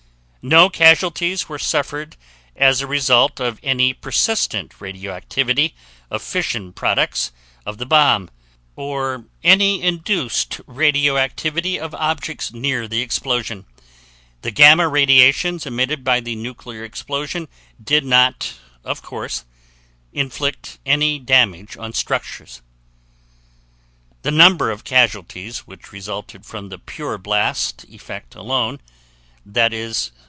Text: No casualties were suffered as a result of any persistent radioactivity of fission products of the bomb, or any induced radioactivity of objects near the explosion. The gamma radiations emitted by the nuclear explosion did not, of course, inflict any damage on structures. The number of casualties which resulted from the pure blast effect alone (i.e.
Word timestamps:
No 0.43 0.71
casualties 0.71 1.47
were 1.47 1.59
suffered 1.59 2.15
as 2.55 2.81
a 2.81 2.87
result 2.87 3.39
of 3.39 3.59
any 3.61 3.93
persistent 3.93 4.81
radioactivity 4.81 5.75
of 6.09 6.23
fission 6.23 6.73
products 6.73 7.31
of 7.63 7.77
the 7.77 7.85
bomb, 7.85 8.27
or 8.75 9.25
any 9.43 9.83
induced 9.83 10.59
radioactivity 10.65 11.79
of 11.79 11.93
objects 11.93 12.51
near 12.51 12.87
the 12.87 13.01
explosion. 13.03 13.67
The 14.41 14.49
gamma 14.49 14.87
radiations 14.87 15.67
emitted 15.67 16.03
by 16.03 16.21
the 16.21 16.35
nuclear 16.35 16.83
explosion 16.83 17.47
did 17.81 18.03
not, 18.03 18.55
of 18.83 19.03
course, 19.03 19.45
inflict 20.11 20.79
any 20.87 21.19
damage 21.19 21.77
on 21.77 21.93
structures. 21.93 22.63
The 24.23 24.31
number 24.31 24.71
of 24.71 24.83
casualties 24.83 25.67
which 25.67 25.91
resulted 25.91 26.47
from 26.47 26.69
the 26.69 26.79
pure 26.79 27.19
blast 27.19 27.83
effect 27.89 28.33
alone 28.33 28.81
(i.e. 29.55 29.93